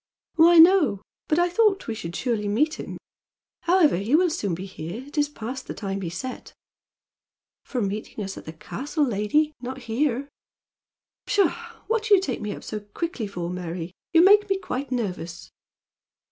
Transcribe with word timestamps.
"Why, 0.33 0.57
no; 0.57 1.03
but 1.27 1.37
I 1.37 1.47
thought 1.47 1.85
we 1.87 1.93
should 1.93 2.15
surely 2.15 2.47
meet 2.47 2.79
him. 2.79 2.97
However, 3.65 3.97
he 3.97 4.15
will 4.15 4.31
soon 4.31 4.55
be 4.55 4.65
here. 4.65 5.03
It 5.05 5.15
is 5.15 5.29
past 5.29 5.67
the 5.67 5.75
time 5.75 6.01
he 6.01 6.09
set." 6.09 6.55
"For 7.65 7.83
meeting 7.83 8.23
us 8.23 8.35
at 8.35 8.45
the 8.45 8.53
castle, 8.53 9.05
lady, 9.05 9.53
not 9.61 9.81
here." 9.83 10.27
"Pshaw! 11.27 11.51
What 11.85 12.05
do 12.05 12.15
you 12.15 12.19
take 12.19 12.41
me 12.41 12.51
up 12.51 12.63
so 12.63 12.79
quickly 12.79 13.27
for, 13.27 13.47
Mary? 13.51 13.93
You 14.11 14.25
make 14.25 14.49
me 14.49 14.57
quite 14.57 14.91
nervous." 14.91 15.51